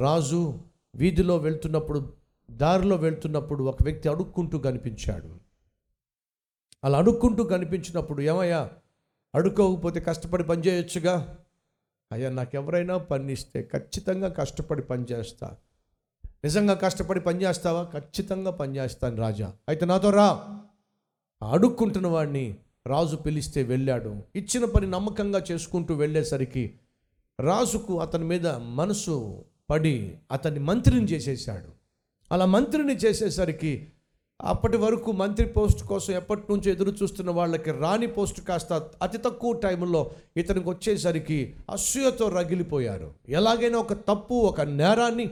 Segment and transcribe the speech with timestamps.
[0.00, 0.58] రాజు
[0.94, 2.12] వీధిలో వెళ్తున్నప్పుడు
[2.50, 5.40] దారిలో వెళ్తున్నప్పుడు ఒక వ్యక్తి అడుక్కుంటూ కనిపించాడు.
[6.84, 8.70] అలా అడుక్కుంటూ కనిపించినప్పుడు ఏమయ్యా
[9.34, 11.38] అడుక్కోకపోతే కష్టపడి పనిచేయొచ్చుగా
[12.12, 15.56] అయ్యా నాకు ఎవరైనా పని ఇస్తే ఖచ్చితంగా కష్టపడి పనిచేస్తా
[16.44, 19.52] నిజంగా కష్టపడి పనిచేస్తావా ఖచ్చితంగా పనిచేస్తాను రాజా.
[19.68, 20.60] అయితే నాతో రా.
[21.50, 22.56] అడుక్కుంటున్న వాడిని
[22.86, 24.22] రాజు పిలిస్తే వెళ్ళాడు.
[24.36, 26.78] ఇచ్చిన పని నమ్మకంగా చేసుకుంటూ వెళ్ళేసరికి
[27.40, 31.70] రాజుకు అతని మీద మనసు పడి అతన్ని మంత్రిని చేసేసాడు
[32.32, 33.88] అలా మంత్రిని చేసేసరికి
[34.40, 39.52] అప్పటి వరకు మంత్రి పోస్ట్ కోసం ఎప్పటి నుంచో ఎదురు చూస్తున్న వాళ్ళకి రాని పోస్ట్ కాస్త అతి తక్కువ
[39.52, 43.14] టైంలో ఇతనికి వచ్చేసరికి అసూయతో రగిలిపోయారు.
[43.28, 45.30] ఎలాగైనా ఒక తప్పు ఒక నేరాన్ని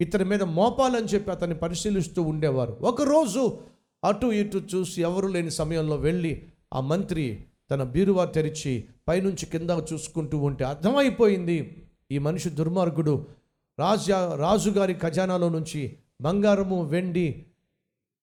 [0.00, 2.76] ఇతని మీద మోపాలని చెప్పి అతన్ని పరిశీలిస్తూ ఉండేవారు.
[2.80, 3.58] ఒకరోజు
[4.04, 10.38] అటు ఇటు చూసి ఎవరు లేని సమయంలో వెళ్ళి ఆ మంత్రి తన బీరువా తెరిచి పైనుంచి కింద చూసుకుంటూ
[10.38, 13.26] ఉంటే అర్థమైపోయింది ఈ మనిషి దుర్మార్గుడు
[13.78, 17.46] రాజా రాజుగారి ఖజానాలో నుంచి బంగారము వెండి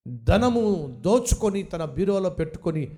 [0.08, 2.98] ధనము దోచుకొని తన బీరోలో పెట్టుకొని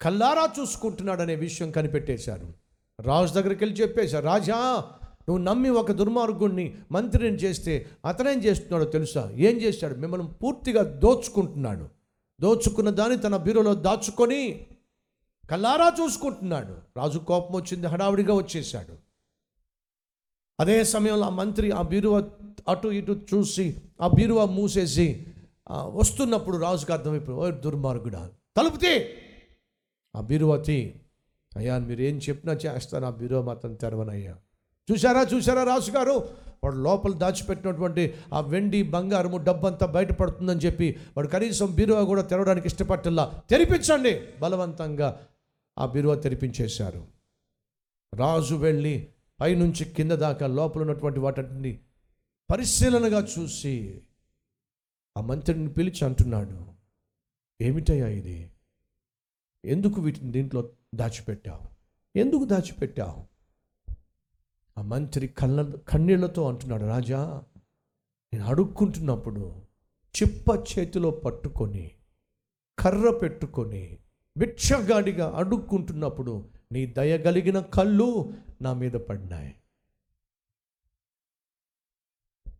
[0.00, 2.54] కల్లారా చూసుకుంటున్నాడనే విషయం కనిపెట్టేశారు.
[3.00, 4.84] రాజు దగ్గరికి వెళ్ళి చెప్పేశారు రాజా
[5.28, 9.30] నువ్వు నమ్మి ఒక దుర్మార్గుణ్ణి మంత్రిని చేస్తే అతనేం చేస్తున్నాడో తెలుసా?
[9.36, 9.94] ఏం చేశాడు?
[9.94, 11.88] మిమ్మల్ని పూర్తిగా దోచుకుంటున్నాడు.
[12.40, 14.66] దోచుకున్న దాన్ని తన బీరోలో దాచుకొని
[15.50, 16.76] కల్లారా చూసుకుంటున్నాడు.
[16.96, 18.97] రాజు కోపం వచ్చింది హడావిడిగా వచ్చేసాడు
[20.58, 22.14] అదే సమయంలో ఆ మంత్రి ఆ బీరువ
[22.68, 23.66] అటు ఇటు చూసి
[24.00, 25.06] ఆ బీరువ మూసేసి
[25.94, 28.22] వస్తున్నప్పుడు రాజుకు అర్థమైపోయి దుర్మార్గుడా
[28.56, 28.92] తలుపుతే
[30.14, 30.78] ఆ బీరువతి
[31.52, 34.34] అయ్యా మీరు ఏం చెప్పినా చేస్తాను ఆ బీరువ మాత్రం తెరవనయ్యా.
[34.88, 36.14] చూసారా చూసారా రాజుగారు
[36.62, 40.86] వాడు లోపల దాచిపెట్టినటువంటి ఆ వెండి బంగారము డబ్బంతా బయటపడుతుందని చెప్పి
[41.16, 44.12] వాడు కనీసం బీరువా కూడా తెరవడానికి ఇష్టపట్టల్లా తెరిపించండి!
[44.40, 45.08] బలవంతంగా
[45.76, 47.02] ఆ బీరువా తెరిపించేశారు.
[48.12, 48.94] రాజు వెళ్ళి
[49.40, 51.80] పైనుంచి కింద దాకా లోపల ఉన్నటువంటి వాటిని
[52.50, 54.02] పరిశీలనగా చూసి
[55.16, 56.74] ఆ మంత్రిని పిలిచి అంటున్నాడు
[57.60, 58.50] ఏమిటయ్యా ఇది?
[59.64, 61.68] ఎందుకు వీటిని దీంట్లో దాచిపెట్టావు?
[62.16, 63.26] ఎందుకు దాచిపెట్టావు?
[64.78, 67.42] ఆ మంత్రి కళ్ళ కన్నీళ్ళతో అంటున్నాడు రాజా
[68.32, 69.62] నేను అడుక్కుంటున్నప్పుడు
[70.14, 71.90] చిప్ప చేతిలో పట్టుకొని
[72.78, 73.98] కర్ర పెట్టుకొని
[74.36, 79.54] భిక్షగాడిగా అడుక్కుంటున్నప్పుడు నీ దయగలిగిన కళ్ళు నా మీద పడినాయి.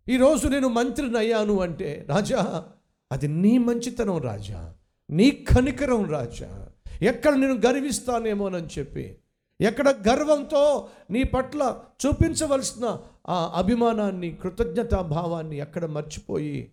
[0.08, 2.70] ఈరోజు నేను మంత్రిని అయ్యాను అంటే రాజా
[3.12, 4.74] అది నీ మంచితనం రాజా
[5.10, 6.70] నీ కనికరం రాజా.
[7.02, 9.18] ఎక్కడ నేను గర్విస్తానేమోనని చెప్పి
[9.60, 16.72] ఎక్కడ గర్వంతో నీ పట్ల చూపించవలసిన ఆ అభిమానాన్ని కృతజ్ఞతా భావాన్ని ఎక్కడ మర్చిపోయి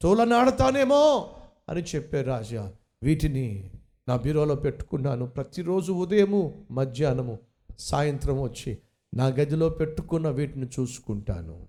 [0.00, 1.34] తోలనాడతానేమో
[1.68, 3.70] అని చెప్పే రాజా వీటిని
[4.08, 5.26] నా బీరోలో పెట్టుకున్నాను.
[5.26, 7.38] ప్రతిరోజు ఉదయము మధ్యాహ్నము
[7.78, 8.78] సాయంత్రం వచ్చి
[9.14, 11.68] నా గదిలో పెట్టుకున్న వీటిని చూసుకుంటాను.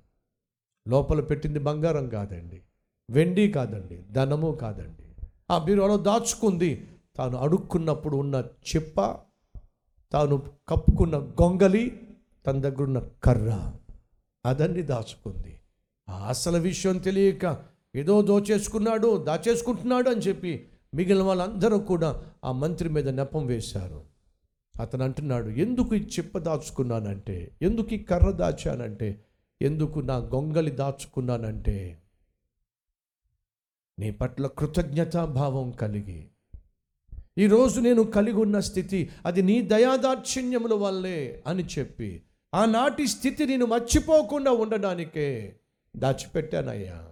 [0.87, 2.61] లోపల పెట్టింది బంగారం కాదండి.
[3.09, 4.03] వెండి కాదండి.
[4.11, 5.27] ధనము కాదండి.
[5.51, 6.87] ఆ బీరోలో దాచుకుంది.
[7.17, 8.43] తాను అడుక్కున్నప్పుడు ఉన్న
[8.75, 9.15] చిప్ప
[10.13, 10.37] తాను
[10.69, 12.01] కప్పుకున్న గొంగలి
[12.47, 13.71] తన దగ్గర ఉన్న కర్ర
[14.45, 15.59] అదన్ని దాచుకుంది.
[16.09, 17.63] ఆ అసలు విషయం తెలియక
[17.95, 24.03] ఏదో దోచేసుకున్నాడు దాచేసుకుంటున్నాడు అని చెప్పి మిగిలిన వాళ్ళందరూ కూడా ఆ మంత్రి మీద నెపం వేశారు.
[24.81, 27.51] అతను అంటున్నాడు ఎందుకు ఈ చిప్ప దాచుకున్నానంటే?
[27.61, 29.25] ఎందుకు ఈ కర్ర దాచానంటే?
[29.61, 32.01] ఎందుకు నా గొంగలి దాచుకున్నానంటే?
[33.99, 36.27] నీ పట్ల కృతజ్ఞతాభావం కలిగి.
[37.37, 42.23] ఈరోజు నేను కలిగి ఉన్న స్థితి అది నీ దయాదాక్షిణ్యముల వల్లే అని చెప్పి
[42.53, 45.55] ఆనాటి స్థితి నేను మర్చిపోకుండా ఉండడానికే
[45.97, 47.07] దాచిపెట్టానయ్యా.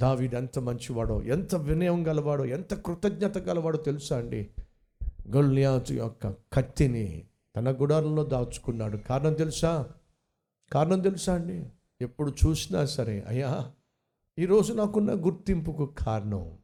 [0.00, 4.50] దావీడు ఎంత మంచివాడో ఎంత వినయం గలవాడో ఎంత కృతజ్ఞత గలవాడో తెలుసా అండి?
[5.28, 7.24] గొల్యాతు యొక్క కత్తిని
[7.56, 8.96] తన గుడారంలో దాచుకున్నాడు.
[8.96, 9.86] కారణం తెలుసా?
[10.72, 11.66] కారణం తెలుసా అండి?
[12.00, 13.72] ఎప్పుడు చూసినా సరే అయ్యా
[14.38, 16.58] ఈరోజు నాకున్న గుర్తింపుకు కారణం.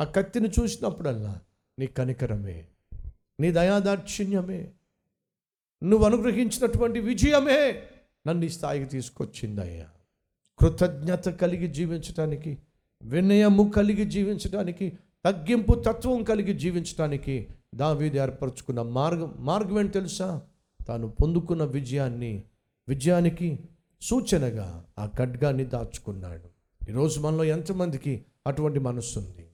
[0.00, 1.40] ఆ కత్తిని చూసినప్పుడల్లా
[1.78, 2.66] నీ కనికరమే
[3.40, 4.72] నీ దయాదాక్షిణ్యమే
[5.82, 7.82] నువ్వు అనుగ్రహించినటువంటి విజయమే
[8.26, 9.88] నన్ను ఈ స్థాయికి తీసుకొచ్చిందయ్యా
[10.60, 12.58] కృతజ్ఞత కలిగి జీవించటానికి
[13.02, 14.92] వినయము కలిగి జీవించడానికి
[15.24, 20.42] తగ్గింపు తత్వం కలిగి జీవించటానికి దావీది ఏర్పరచుకున్న మార్గం మార్గం ఏంటి తెలుసా?
[20.88, 22.44] తాను పొందుకున్న విజయాన్ని
[22.88, 23.58] విజయానికి
[24.02, 26.48] సూచనగా ఆ ఖడ్గాన్ని దాచుకున్నాడు.
[26.90, 29.46] ఈరోజు మనలో ఎంతమందికి అటువంటి మనస్సు ఉంది?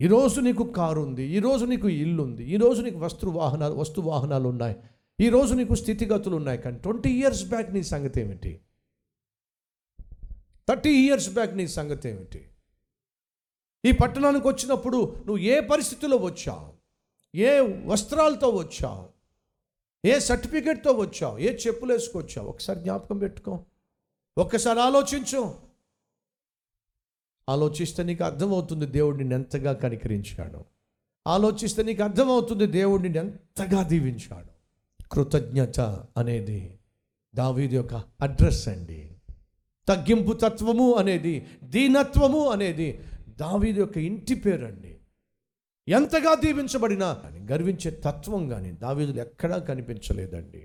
[0.00, 4.76] ఈరోజు నీకు కారు ఉంది ఈరోజు నీకు ఇల్లు ఉంది ఈరోజు నీకు వస్తు వాహనాలు వస్తు వాహనాలు ఉన్నాయి
[5.20, 8.60] ఈరోజు నీకు స్థితిగతులు ఉన్నాయి కానీ ట్వంటీ ఇయర్స్ బ్యాక్ నీ సంగతి ఏమిటి?
[10.68, 12.48] థర్టీ ఇయర్స్ బ్యాక్ నీ సంగతి ఏమిటి?
[13.84, 16.72] ఈ పట్టణానికి వచ్చినప్పుడు నువ్వు ఏ పరిస్థితిలో వచ్చావు?
[17.36, 19.08] ఏ వస్త్రాలతో వచ్చావు?
[20.06, 21.38] ఏ సర్టిఫికేట్తో వచ్చావు?
[21.38, 22.48] ఏ చెప్పులు వేసుకొచ్చావు?
[22.48, 23.64] ఒకసారి జ్ఞాపకం పెట్టుకో.
[24.38, 25.54] ఒక్కసారి ఆలోచించు.
[27.48, 30.64] ఆలోచిస్తే నీకు అర్థమవుతుంది దేవుడు నిన్ను ఎంతగా కనికరించాడు.
[31.26, 34.52] ఆలోచిస్తే నీకు అర్థమవుతుంది దేవుడు నిన్ను ఎంతగా దీవించాడు.
[35.08, 35.80] కృతజ్ఞత
[36.16, 36.78] అనేది
[37.34, 39.11] దావీది యొక్క అడ్రస్ అండి.
[39.88, 42.88] తగ్గింపు తత్వము అనేది దీనత్వము అనేది
[43.28, 44.92] దావీది యొక్క ఇంటి పేరండి.
[45.88, 50.62] ఎంతగా దీవించబడినా కానీ గర్వించే తత్వం కానీ దావీదులు ఎక్కడా కనిపించలేదండి.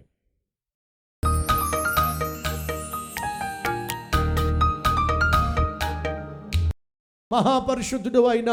[7.31, 8.51] మహాపరిశుద్ధుడు అయిన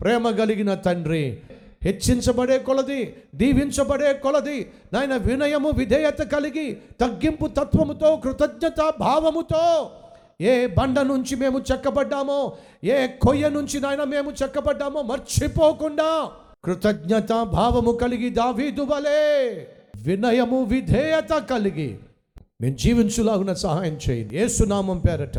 [0.00, 1.42] ప్రేమ కలిగిన తండ్రి
[1.84, 3.00] హెచ్చించబడే కొలది
[3.34, 4.58] దీవించబడే కొలది
[4.92, 6.66] నాయన వినయము విధేయత కలిగి
[7.00, 9.64] తగ్గింపు తత్వముతో కృతజ్ఞత భావముతో
[10.42, 12.38] ఏ బండ నుంచి మేము చెక్కబడ్డామో
[12.84, 16.30] ఏ కొయ్య నుంచి నాయన మేము చెక్కబడ్డామో మర్చిపోకుండా
[16.64, 19.22] కృతజ్ఞత భావము కలిగి దావీదు వలే
[19.96, 21.90] వినయము విధేయత కలిగి
[22.60, 24.36] మేము జీవించులాగున సహాయం చేయండి.
[24.36, 25.38] ఏసునామం పేరట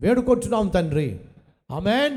[0.00, 1.08] వేడుకుంటున్నాం తండ్రి.
[1.70, 2.16] ఆమెన్.